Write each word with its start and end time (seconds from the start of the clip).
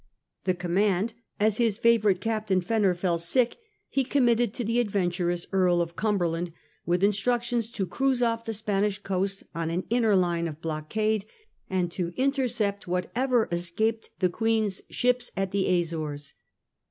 The 0.45 0.55
command, 0.55 1.13
as 1.39 1.57
his 1.57 1.77
favourite 1.77 2.21
captain 2.21 2.59
Fenner 2.59 2.95
fell 2.95 3.19
sick, 3.19 3.57
he 3.87 4.03
committed 4.03 4.51
to 4.55 4.63
the 4.63 4.79
adventurous 4.79 5.45
Earl 5.51 5.79
of 5.79 5.95
Cumberland 5.95 6.51
with 6.87 7.03
instructions 7.03 7.69
to 7.69 7.85
cruise 7.85 8.23
off 8.23 8.43
the 8.45 8.51
Spanish 8.53 8.97
coast 8.97 9.43
on 9.53 9.69
an 9.69 9.83
inner 9.91 10.15
line 10.15 10.47
of 10.47 10.59
blockade, 10.59 11.25
and 11.69 11.91
to 11.91 12.13
intercept 12.17 12.87
whatever 12.87 13.47
escaped 13.51 14.09
the 14.21 14.29
Queen's 14.29 14.81
ships 14.89 15.29
at 15.37 15.51
the 15.51 15.67
Azores. 15.79 16.33